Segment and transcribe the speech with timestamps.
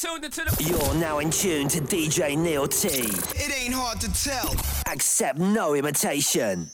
[0.00, 0.64] tuned into the.
[0.64, 2.88] You're now in tune to DJ Neil T.
[2.88, 4.54] It ain't hard to tell.
[4.90, 6.70] Accept no imitation.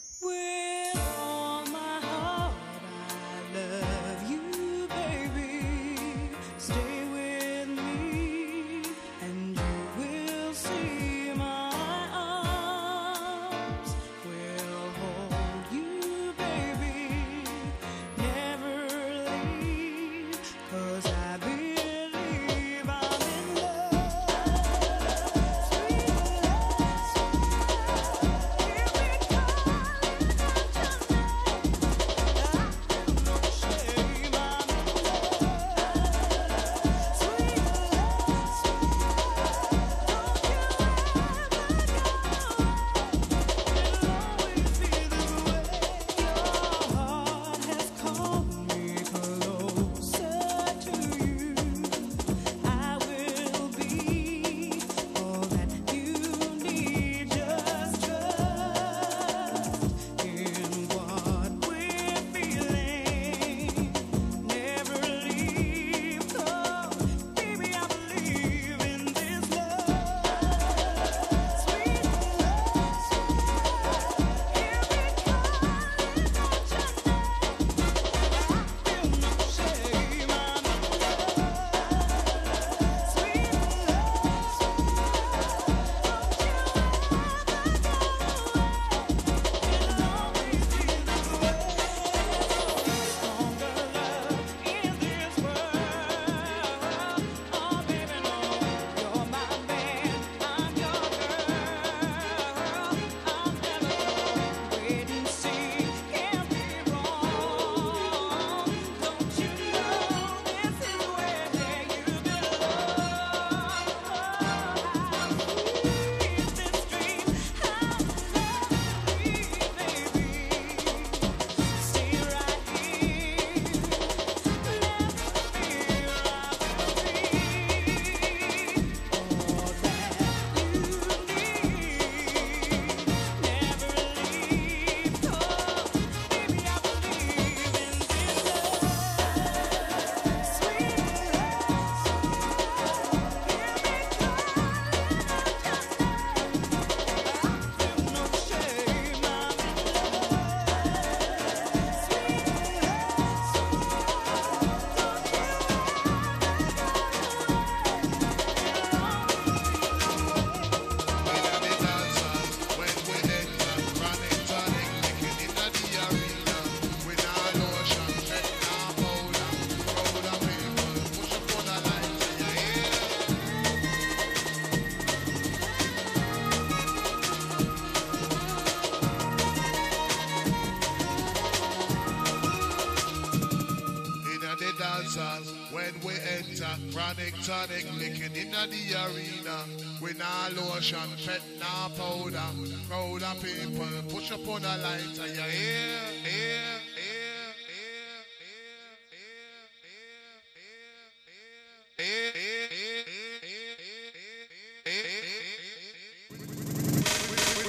[186.57, 189.65] Selector, chronic tonic, licking in the arena.
[190.01, 190.25] With no
[190.63, 192.49] lotion, pet, no powder.
[192.89, 195.27] Crowd of people, push up on a lighter.
[195.27, 197.27] You hear, hear, hear.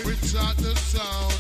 [0.07, 1.38] Without the sound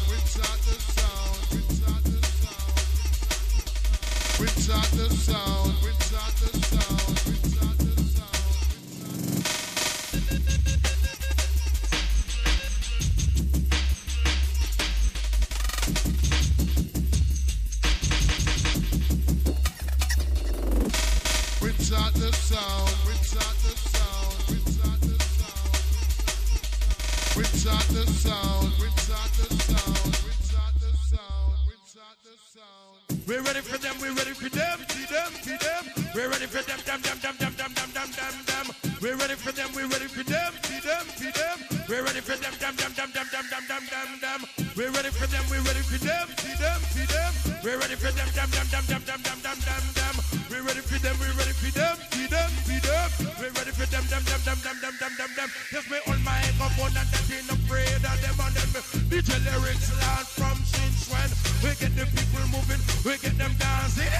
[42.76, 44.40] them, them, them, them, them, them, them, them, them.
[44.76, 47.32] We're ready for them, we're ready for them, see them, see them.
[47.64, 50.14] We're ready for them, them, them, them, them, them, them, them, them, them.
[50.52, 53.08] We're ready for them, we're ready for them, see them, see them.
[53.40, 55.48] We're ready for them, them, them, them, them, them, them, them, them.
[55.72, 58.70] Just me on my microphone and that ain't afraid of them and them.
[59.08, 61.30] DJ lyrics learned from since when.
[61.64, 64.12] We get the people moving, we get them dancing.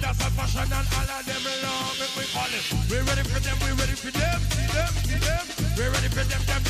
[0.00, 2.64] That's a fashion and all of them love it, we call it.
[2.88, 5.44] We're ready for them, we're ready for them, see them, see them.
[5.76, 6.63] We're ready for them, them.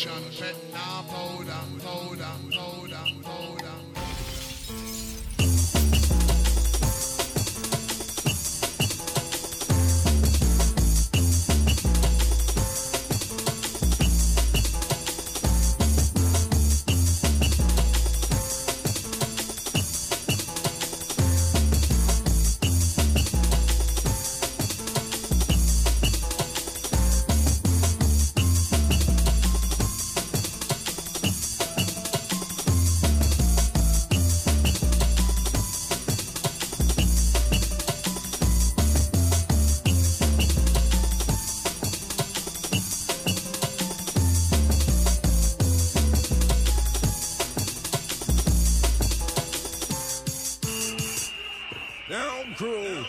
[0.00, 0.69] Sean Fenton.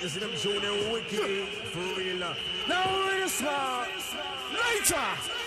[0.02, 2.24] You see them show them wicked for real.
[2.24, 2.34] Uh.
[2.68, 3.88] Now we're in the one.
[4.52, 5.41] Later.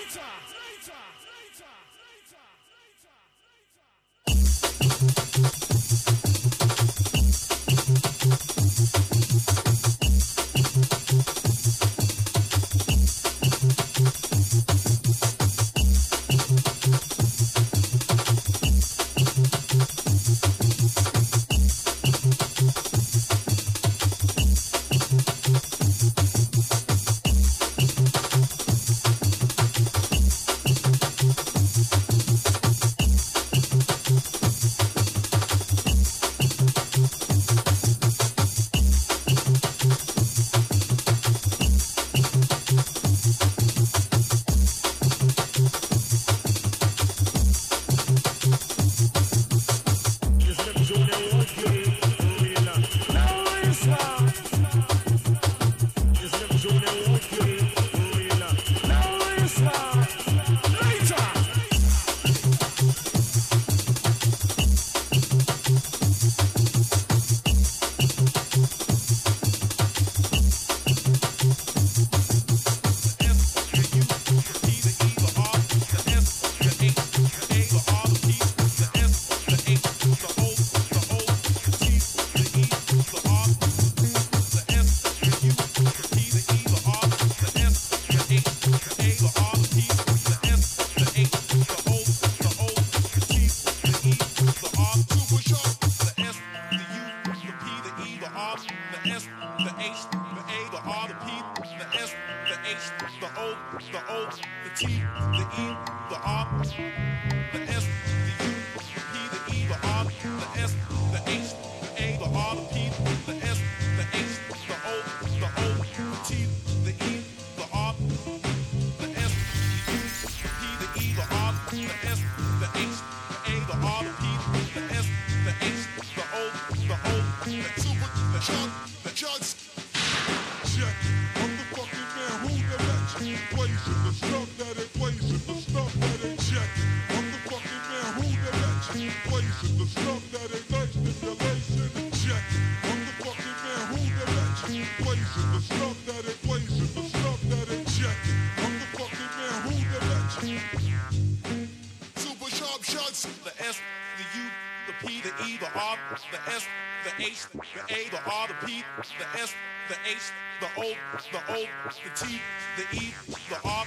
[157.25, 159.55] H, the A, the R, the P, the S,
[159.89, 160.95] the H, the O,
[161.33, 161.67] the O,
[162.05, 162.41] the T,
[162.77, 163.15] the E,
[163.49, 163.87] the R.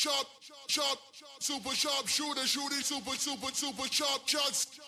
[0.00, 0.26] sharp,
[0.66, 0.98] sharp,
[1.40, 4.79] super sharp shooter, shooting super, super, super sharp shots.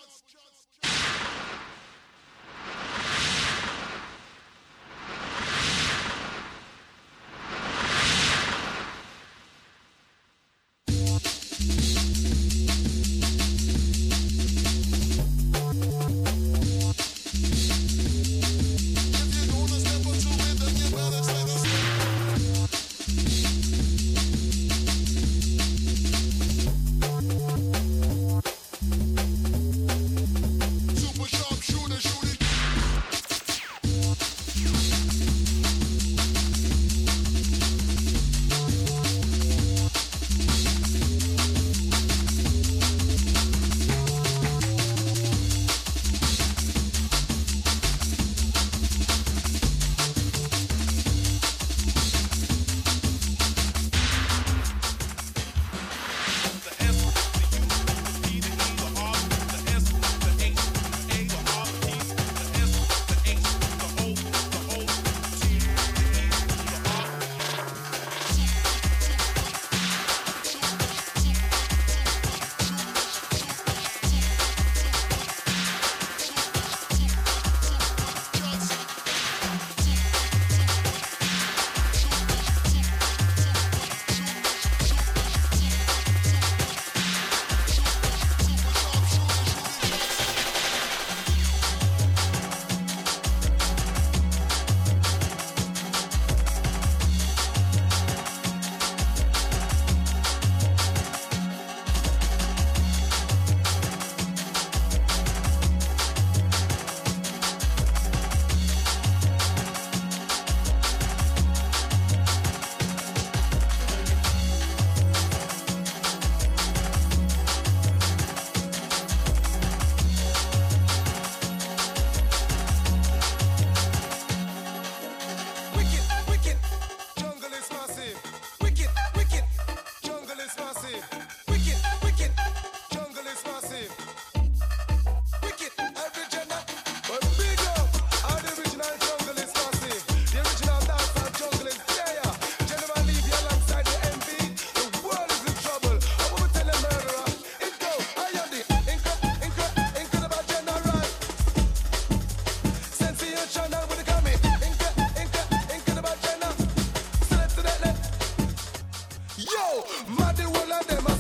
[160.85, 161.12] them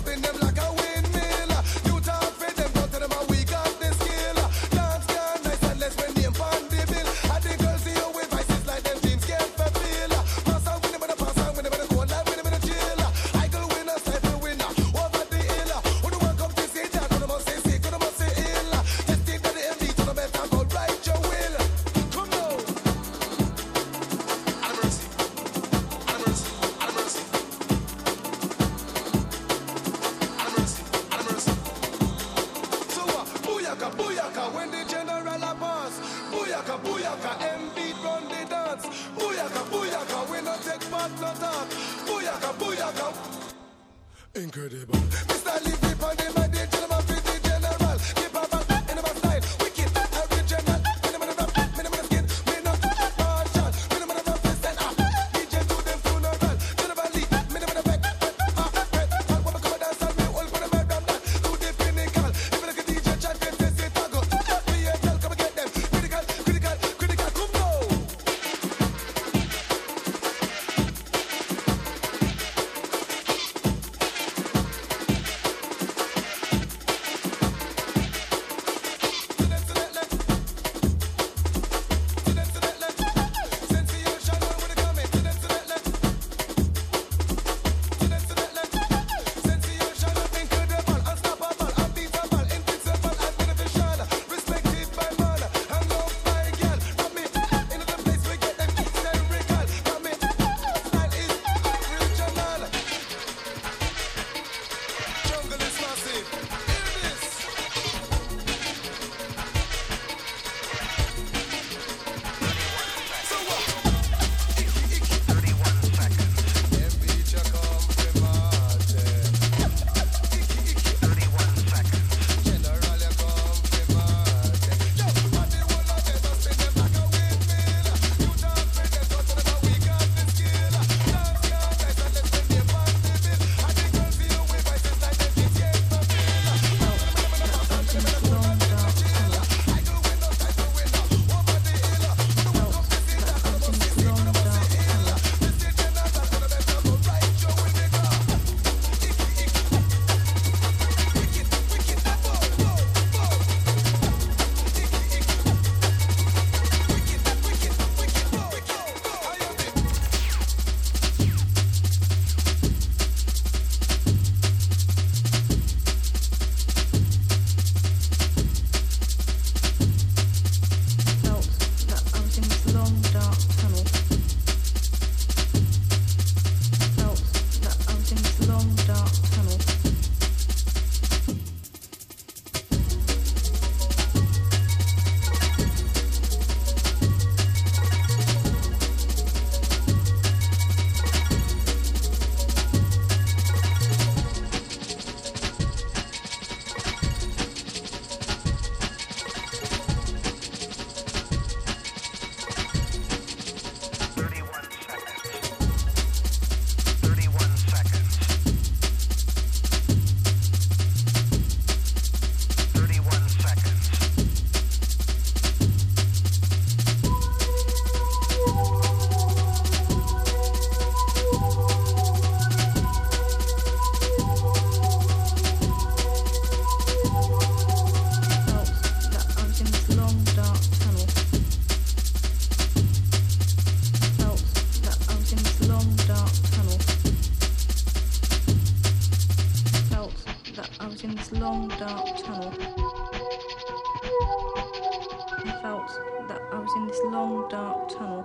[248.00, 248.24] long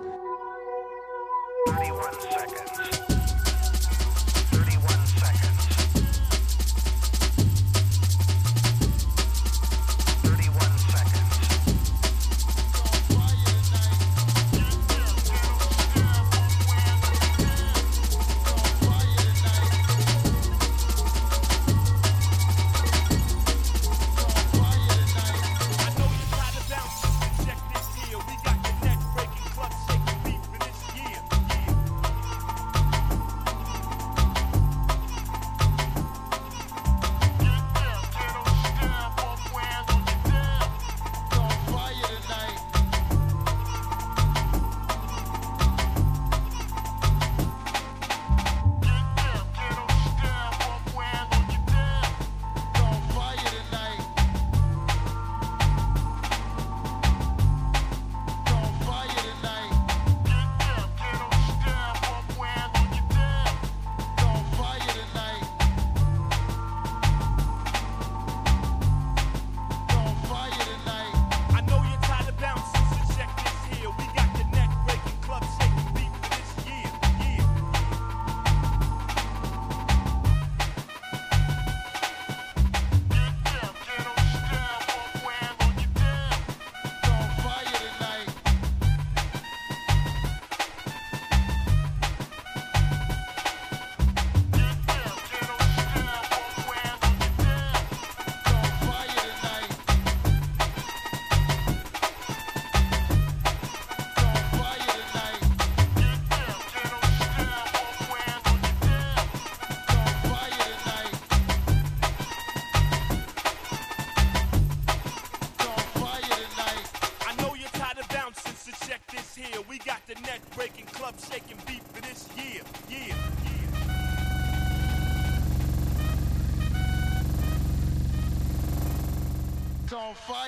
[2.30, 2.97] dark tunnel.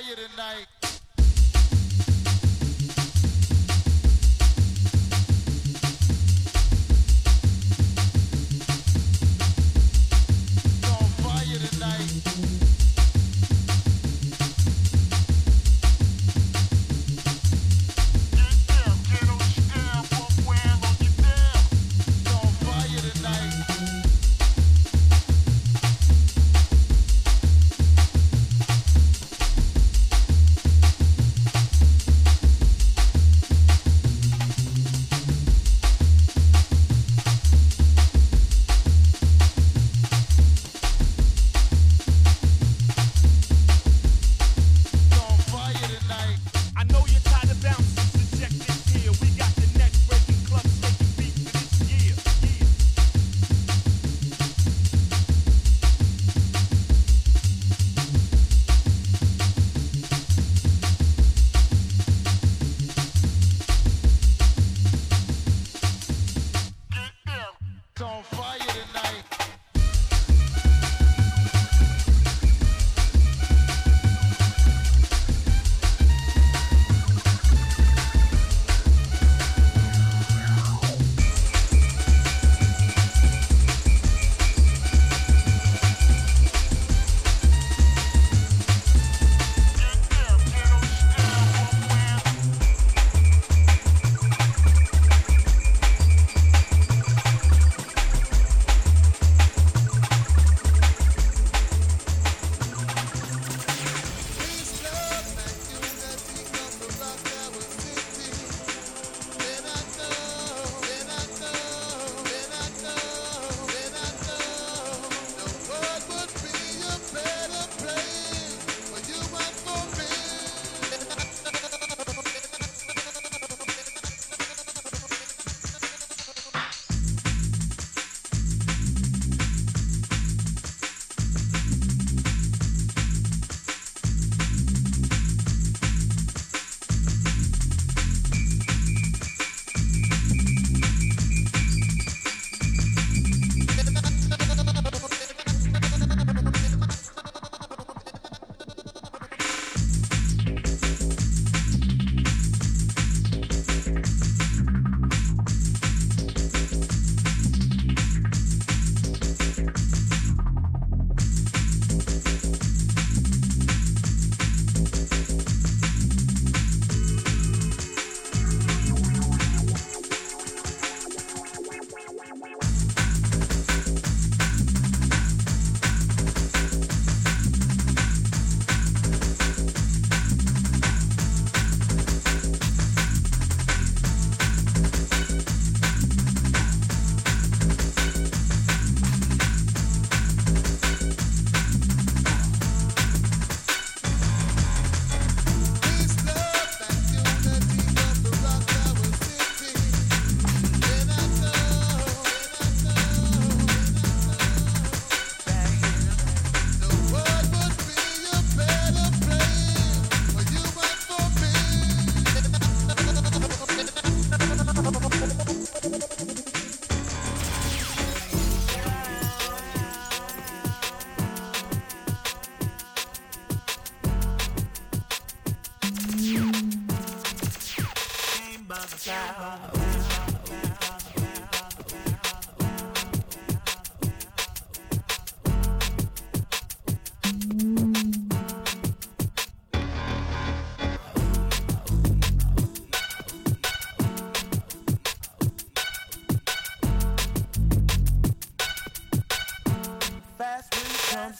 [0.02, 0.79] Tonight.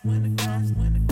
[0.04, 0.96] When it comes, when.
[0.96, 1.09] it comes,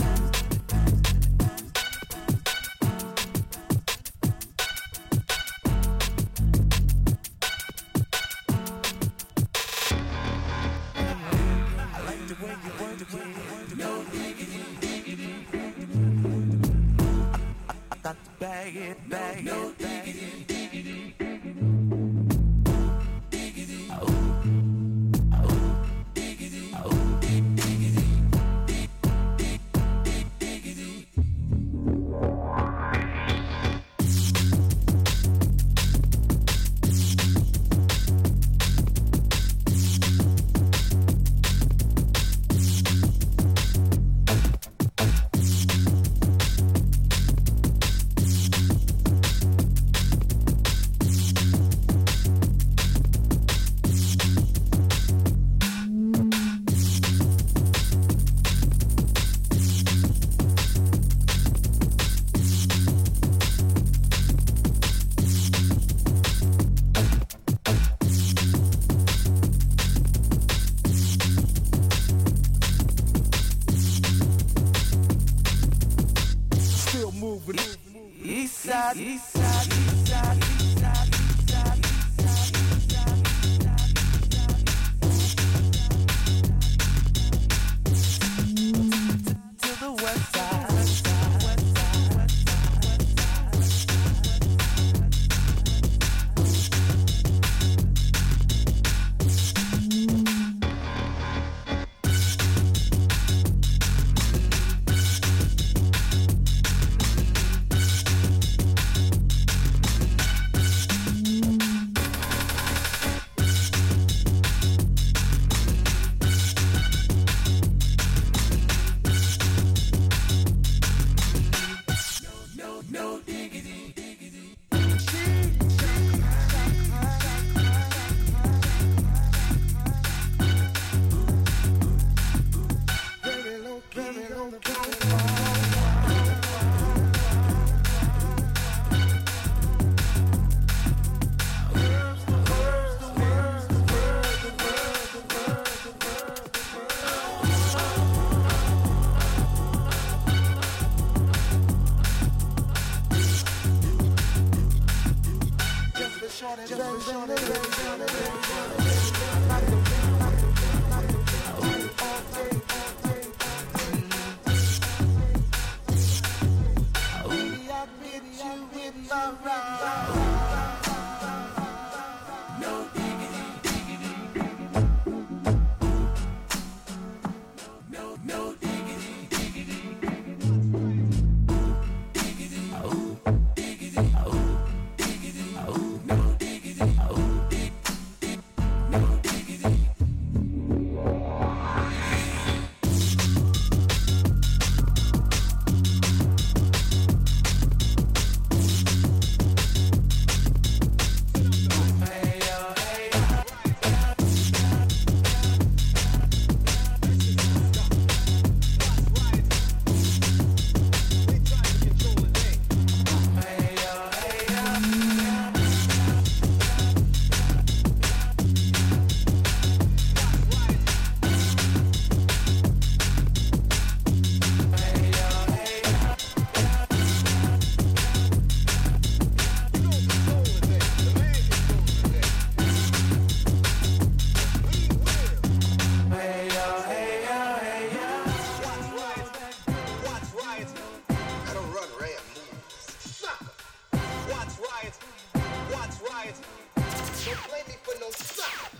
[245.70, 248.72] Don't blame me for no stop.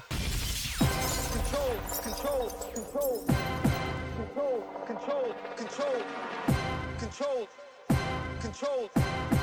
[1.33, 3.25] Control, control, control,
[4.17, 6.05] control, control, control,
[6.99, 7.49] control,
[8.41, 8.89] control.
[8.89, 9.38] control.